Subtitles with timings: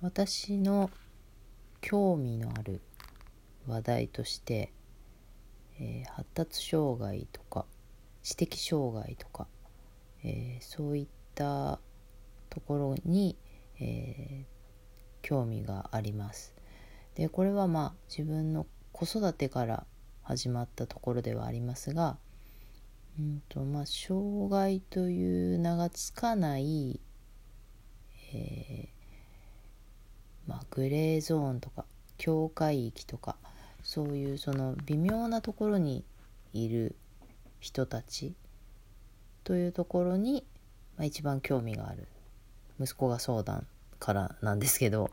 [0.00, 0.90] 私の
[1.80, 2.80] 興味のある
[3.66, 4.72] 話題として、
[5.80, 7.66] えー、発達障害とか
[8.22, 9.48] 知的障害とか、
[10.22, 11.80] えー、そういった
[12.48, 13.36] ところに、
[13.80, 14.46] えー、
[15.22, 16.54] 興味があります。
[17.16, 19.84] でこれはまあ自分の子育てから
[20.22, 22.18] 始まったところではありますが、
[23.18, 27.00] うんとまあ、障害という名がつかない、
[28.32, 28.97] えー、
[30.48, 31.84] まあ、グレーゾーンとか
[32.16, 33.36] 境界域とか
[33.84, 36.04] そういうその微妙なところに
[36.54, 36.96] いる
[37.60, 38.34] 人たち
[39.44, 40.44] というところに、
[40.96, 42.08] まあ、一番興味がある
[42.80, 43.66] 息子が相談
[44.00, 45.10] からなんですけど、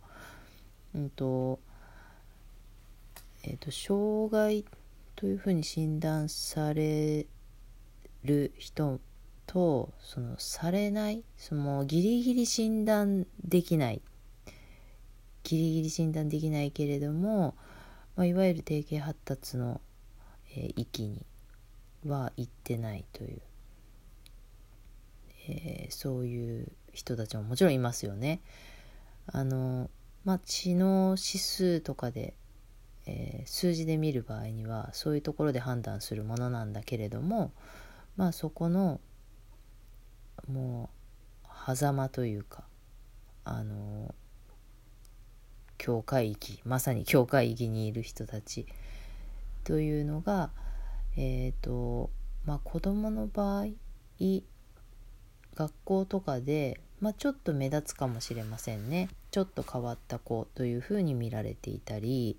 [0.95, 1.59] うんと
[3.43, 4.65] えーと、障害
[5.15, 7.27] というふうに診断され
[8.23, 8.99] る人
[9.45, 14.01] とそのされないそのギリギリ診断できない
[15.45, 17.55] ギリギリ診断できないけれども、
[18.17, 19.79] まあ、いわゆる定型発達の、
[20.57, 21.25] えー、域に
[22.05, 23.41] は行ってないという、
[25.47, 28.41] えー、そういう人たちももちろんいますよね。
[29.27, 29.89] あの
[30.25, 32.33] まあ、知能指数とかで
[33.07, 37.51] えー、数字で見る場合にはそういうところで判断するものなんだけれども
[38.17, 38.99] まあそこの
[40.51, 40.89] も
[41.43, 42.63] う狭間というか
[43.43, 44.13] あの
[45.85, 48.65] 境界域まさに境界域にいる人たち。
[49.63, 50.51] というのが
[51.15, 52.09] えっ、ー、と
[52.45, 53.65] まあ子どもの場合
[55.55, 59.09] 学校とかで、まあ、ちょっと目立つかもしれませんね。
[59.31, 62.37] ちょっと変わった子というふうに見られていたり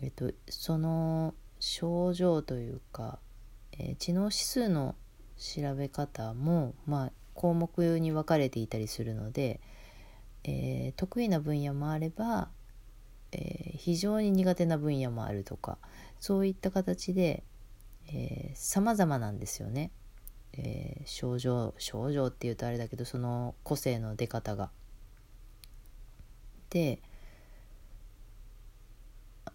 [0.00, 3.18] えっと、その症状というか、
[3.72, 4.94] えー、知能指数の
[5.36, 9.60] 調べ方も、まあ、項目に分かれていたりするので、
[10.50, 12.48] えー、得意な分野もあれば、
[13.32, 15.76] えー、非常に苦手な分野もあるとか
[16.20, 17.44] そういった形で、
[18.10, 19.90] えー、様々なんですよね、
[20.54, 24.70] えー、症状症状っていうとあれだけどその個性の出方が。
[26.70, 27.00] で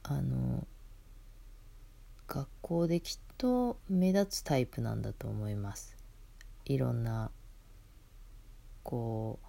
[0.01, 0.65] あの
[2.27, 5.95] 学校できっと目立つタイプなんだと思います
[6.65, 7.29] いろんな
[8.81, 9.47] こう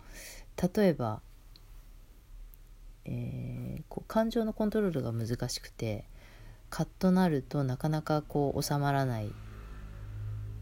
[0.76, 1.20] 例えば、
[3.04, 6.04] えー、こう感情のコントロールが難しくて
[6.70, 9.30] カッとなるとなかなかこう収まらない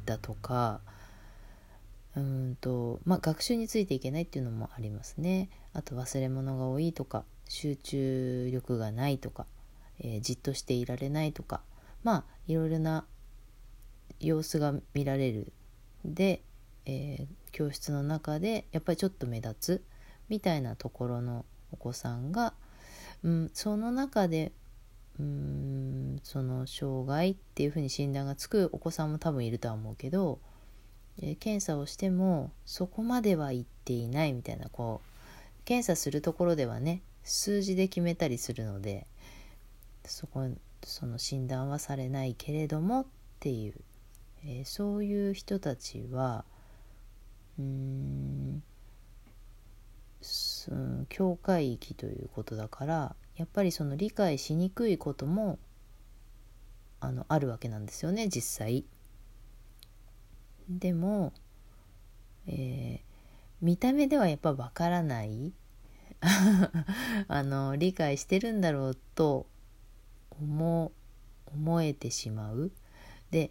[0.04, 0.80] だとか
[2.16, 5.48] うんとまあ学習についていけないっていうのもありますね。
[5.72, 9.46] あと忘れ物が多いとか集中力がないとか
[10.02, 11.62] えー、じっとしていられないとか
[12.02, 13.06] まあいろいろな
[14.20, 15.52] 様子が見られる。
[16.04, 16.42] で、
[16.84, 19.84] えー、教室の中でやっぱりちょっと目立つ
[20.28, 22.54] みたいなところのお子さんが、
[23.24, 24.52] うん、その中で
[25.18, 30.40] うんその障害っていうふうに診断がつくお子さんも多分いるとは思うけど、
[31.20, 39.06] え、検査をしてもそこまではいっていないみたいなこう検査するところではね数字で決めたりするので
[40.04, 40.48] そこ
[40.84, 43.06] その診断はされないけれどもっ
[43.38, 43.74] ていう、
[44.44, 46.44] えー、そういう人たちは
[47.58, 48.62] うーん
[51.08, 55.58] 境界域ということだからやっぱりその理解しにくいことも
[57.00, 58.84] あのあるわけなんですよね実際。
[60.68, 61.32] でも、
[62.46, 63.00] えー、
[63.60, 65.52] 見た目ではやっぱわからない
[67.28, 69.46] あの理解してるんだろうと
[70.30, 70.92] 思
[71.46, 72.70] 思えてしまう。
[73.30, 73.50] で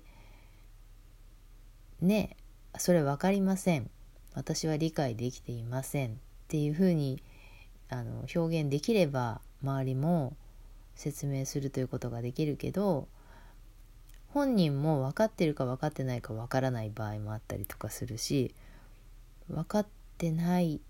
[2.00, 2.38] ね
[2.78, 3.90] それ分かりません。
[4.34, 6.22] 私は理解できていません。
[6.52, 7.24] っていうふうに
[7.90, 10.36] あの表現できれば周りも
[10.96, 13.08] 説明するということができるけど
[14.28, 18.54] 本人も分かってるか分かってないか分からない場合もあったりとかするし
[19.48, 20.82] 分かってない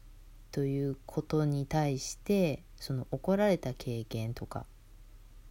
[0.51, 4.65] ということに対してその怒られた経験とか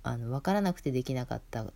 [0.02, 1.67] あの分からなくてできなかった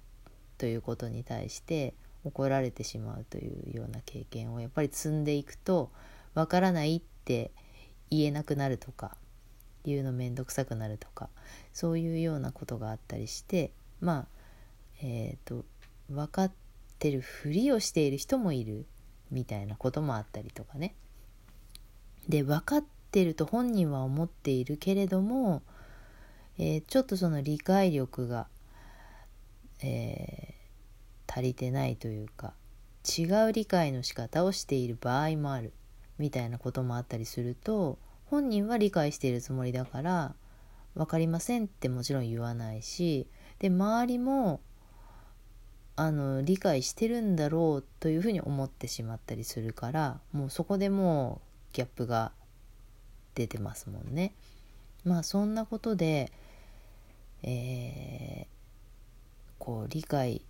[0.59, 1.95] ということに対して
[2.25, 5.93] 怒られてしまうというような経験をやっぱり積んでいくと
[6.35, 7.53] 分からないって
[8.11, 9.17] 言えなくなるとか
[9.85, 11.29] 言うの面倒くさくなるとか
[11.73, 13.71] そういうようなことがあったりして
[14.01, 14.27] まあ
[15.03, 15.65] えっ、ー、と
[16.11, 16.53] 分かっ
[16.99, 18.87] てるふりをしている人もいる
[19.31, 20.95] みたいなこともあったりとかね。
[22.29, 25.63] で分かってると本人は思っているけれども
[26.57, 28.47] えー、ちょっとその理解力が、
[29.83, 32.53] えー、足りてないというか
[33.19, 35.73] 違う理解の仕方をしている場合もある
[36.19, 40.35] みたいなこともあったりすると本人は理解しているつもりだから
[40.95, 43.27] 分かりませんってもちろん言わないし
[43.59, 44.61] で周りも
[45.97, 51.41] あの理解してるんだろうというふうに思ってしまったりするからもうそこでも
[51.73, 52.33] うギャップが
[53.35, 54.35] 出てますもんね。
[55.05, 56.33] まあそんなことで、
[57.43, 58.47] えー、
[59.59, 60.43] こう理解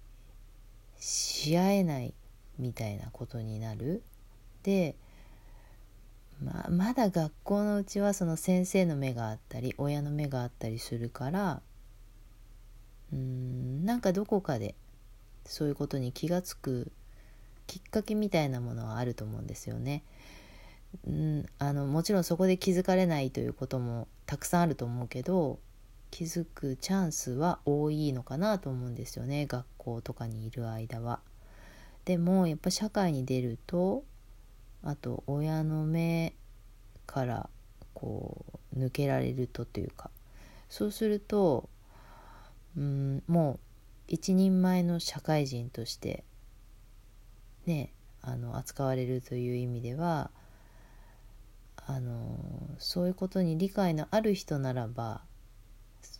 [0.99, 2.15] し合えない
[2.59, 4.03] みたいなことになる。
[4.63, 4.97] で、
[6.43, 11.63] まあ、まだ学校のうちはその先生の目があったり親の目があったりするから
[13.13, 14.75] うんなんかどこかで
[15.45, 16.93] そういうことに気が付く
[17.67, 20.03] きっかけみたいなものはあると思うんですよね。
[21.07, 25.59] うん、あのもちろんそこで気づかれないということもたくさんあると思うけど
[26.13, 31.21] 気づくチャンスは多いのかなと思うんですよね学校とかにいる間は。
[32.05, 34.05] でもやっぱ社会に出ると
[34.85, 36.35] あと親の目
[37.07, 37.51] から
[37.95, 38.45] こ
[38.77, 40.11] う抜けられるとというか。
[40.69, 41.69] そうすると
[42.77, 43.59] うんもう
[44.09, 46.25] 一人前の社会人として
[47.67, 47.93] ね
[48.23, 50.31] あの扱われるという意味では
[51.77, 52.39] あの
[52.79, 55.23] そういうことに理解のある人ならば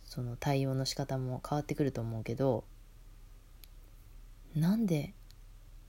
[0.05, 2.63] その対応の仕方も変わってくると思うけど
[4.55, 5.13] なんで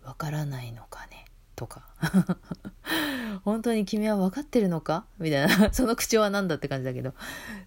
[0.03, 1.26] わからないのかね。
[1.57, 1.89] とか。
[3.45, 5.07] 本当に君は分かってるのか？
[5.19, 5.71] みたいな。
[5.75, 7.15] その口調は何だって感じだけど。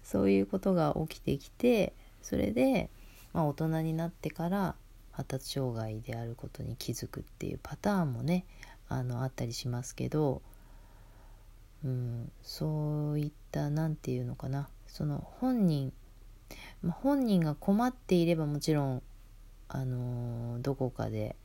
[0.02, 2.90] そういうことが起きてきてそれで
[3.32, 4.74] まあ、大人になってから
[5.12, 8.44] 発達障害であることに気づくっていうパターンもね
[8.88, 10.42] あのあったりしますけど、
[11.84, 14.68] うん、そういった何て言うのかな。
[14.88, 15.92] その本人、
[16.82, 19.02] 本人が困っていればもちろん、
[19.68, 21.36] あのー、どこかで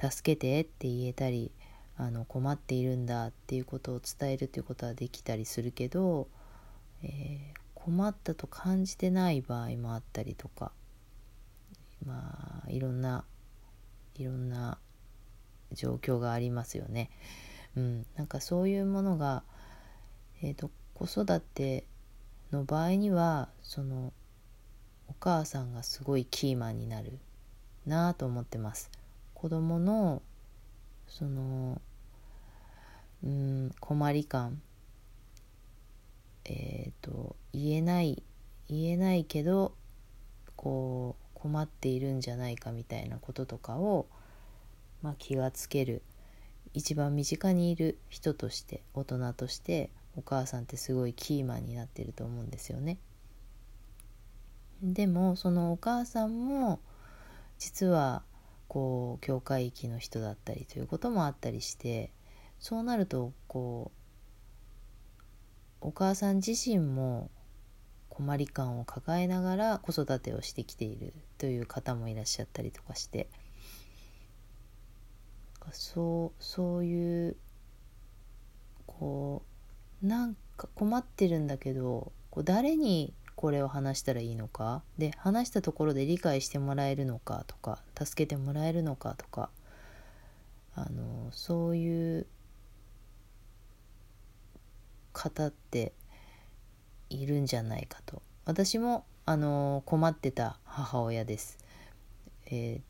[0.00, 1.50] 助けてって言えたり
[1.96, 6.28] あの困っているんだっていうことを伝えるということはできたりするけど、
[7.02, 10.72] えー、困ったと感じてない場合もあったりとか
[12.04, 13.24] まあいろんな
[14.16, 14.78] いろんな
[15.72, 17.10] 状況がありますよね。
[17.76, 19.42] うん、なんかそういうものが、
[20.42, 21.84] えーと、子育て
[22.50, 24.12] の場合にはその
[25.08, 27.18] お母さんがすごいキーマンになる
[27.84, 28.90] なと思ってます。
[29.36, 30.22] 子供の
[31.06, 31.80] その
[33.22, 34.62] うん困り感
[36.46, 38.22] えっ、ー、と言えない
[38.68, 39.74] 言えないけど
[40.56, 44.06] こう困っているんじゃないかみたいなこととかを、
[45.02, 46.00] まあ、気がつける
[46.72, 52.96] 一番身近にいる人として大人としてお母さんってすごいキーマンになってると思うんですよね。
[54.82, 56.80] でもそのお母さんも
[57.58, 58.22] 実は
[58.68, 62.12] こう境界域の人だったりということもあったりして
[62.58, 63.92] そうなるとこ
[65.80, 67.30] うお母さん自身も
[68.08, 73.28] 困り感を抱えながら子育てをしてきているという方もいらっしゃったりとかして
[75.72, 77.36] そうそういう
[78.86, 79.42] こ
[80.02, 84.82] うなんか困ってるんだけどこう誰にこれを話したらいいのか？
[84.98, 89.50] で話したところで理解してもらえるのかとか助けてもらえるのかとか
[90.74, 92.26] あのそういう
[95.12, 95.92] 方って
[97.08, 98.22] いるんじゃないかと。
[98.44, 101.58] 私もあの困ってた母親です、
[102.46, 102.80] え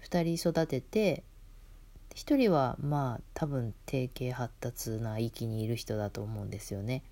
[0.00, 1.22] ー、2人育てて
[2.14, 7.02] 1人はまあ多分定型発達な域にいる人だと思うんですよね。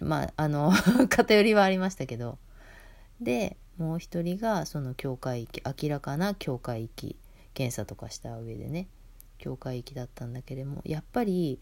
[0.00, 0.72] まああの
[1.08, 2.38] 偏りはありましたけど。
[3.20, 7.16] でもう一人がその境界域明らかな境界域
[7.54, 8.88] 検査とかした上でね。
[9.38, 11.60] 境界域だったんだけれどもやっぱり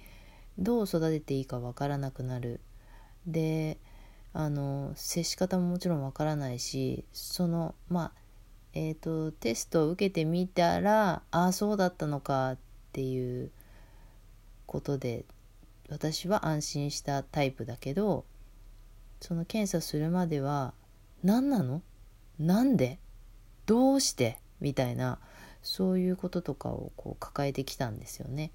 [0.58, 2.60] どう育てていいかわからなくなる。
[3.26, 3.78] で
[4.32, 8.12] あの接し方ももちろんわからないしそのまあ
[8.72, 12.58] えっ、ー、とテストを受けてみたらああそうだったのかっ
[12.92, 13.50] ていう
[14.66, 15.24] ことで
[15.88, 18.24] 私は安心したタイプだけど
[19.20, 20.74] その検査するまでは
[21.22, 21.82] 何なの？
[22.38, 22.98] なんで？
[23.66, 24.38] どうして？
[24.60, 25.18] みたいな
[25.62, 28.50] そういうこととかをこう抱えてきたんですよね。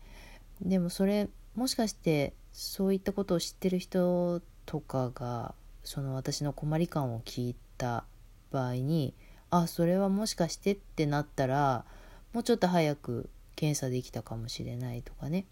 [0.62, 8.04] でもそれもしかしてそういったことを知ってる人とかがその私の困り感を聞いた
[8.52, 9.14] 場合に
[9.50, 11.86] あそれはもしかしてってなったら
[12.34, 15.46] もうちょっと早く検査できたかもしれないとかね。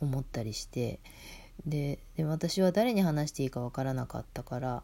[0.00, 1.00] 思ったりして
[1.66, 4.82] で私は誰に話していいかわからなかったから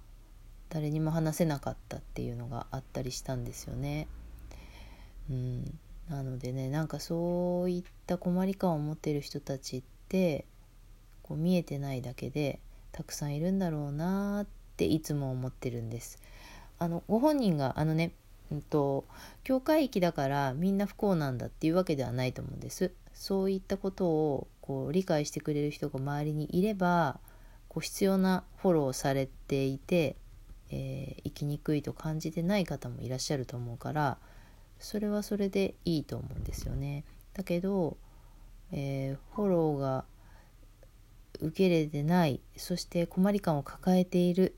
[0.71, 4.09] 誰にも話せなかったっていうのがあったりしたんですよね。
[5.31, 5.79] うん、
[6.09, 10.47] なのでねなんかそういった困り感を持っている人たちって
[11.23, 12.59] こう見えてないだけで
[12.91, 16.19] たくさんいるんだろうなっていつも思ってるんです。
[16.79, 18.13] あのご本人があのね、
[18.51, 19.05] うんと、
[19.45, 22.93] 教会域だからみんな不幸なんだっていうわけではないと思うんです。
[23.15, 27.21] そういったことをこう理解してくれる人が周りにいれば
[27.69, 30.17] こう必要なフォローされていて、
[30.71, 34.19] えー、生きにくいと感じてない方もいらっしゃると思うから
[34.79, 37.05] それはそれでいいと思うんですよね。
[37.35, 37.97] だけど、
[38.73, 40.05] えー、フォローが
[41.41, 44.55] 受け入れてないそして困り感を抱えている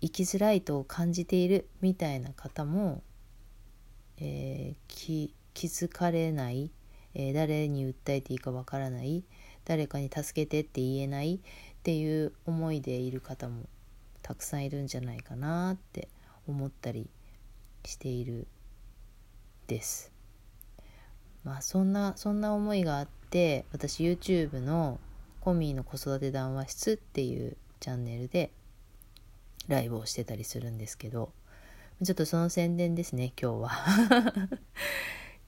[0.00, 3.02] 生きづらいと感じているみたいな方も、
[4.18, 6.70] えー、気づかれない、
[7.14, 9.24] えー、誰に訴えていいかわからない
[9.64, 11.38] 誰かに助けてって言えないっ
[11.82, 13.64] ていう思いでいる方も
[14.22, 16.08] たくさんいるんじゃないかなって
[16.46, 17.08] 思ったり
[17.84, 18.46] している
[19.66, 20.12] です。
[21.44, 24.98] まあそんなそんな思いがあって私 YouTube の
[25.40, 28.50] コミーの子育て談話室っていうチャンネルで
[29.68, 31.32] ライブをしてたりするんですけど
[32.02, 33.70] ちょっとその宣伝ですね今日は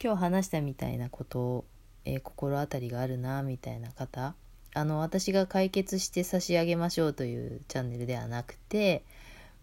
[0.03, 1.65] 今日話したみたいなことを、
[2.05, 4.35] えー、心当たりがあるなみたいな方。
[4.75, 9.05] あの私が解決して差し上げましょうというチャンネルではなくて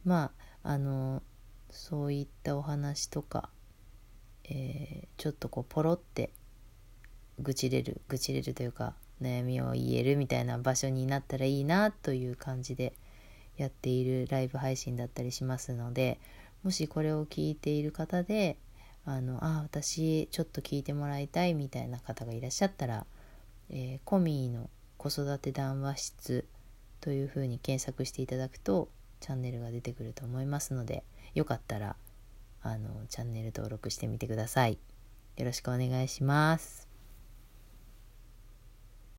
[0.05, 0.31] ま
[0.63, 1.21] ああの
[1.69, 3.49] そういったお話とか、
[4.45, 6.31] えー、ちょっとこうポロって
[7.39, 12.93] 愚痴れる愚痴れるというか悩みを言えるみたいな場所になったらいいなという感じで
[13.57, 16.19] やっているライブ配信だったりしますので
[16.63, 18.57] もしこれを聞いている方で
[19.05, 23.05] あのあ私ちょっと聞いてもらいたいみたいな方がいらっしゃったら、
[23.69, 26.45] えー、コミーの子育て談話室
[27.01, 28.88] というふうに検索していただくと
[29.19, 31.03] チャンネルが出てくると思いますので
[31.36, 31.95] よかったら
[32.62, 34.77] あのチャンネル登録してみてください。
[35.36, 36.92] よろしくお願いします。